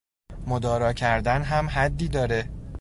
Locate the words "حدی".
1.69-2.07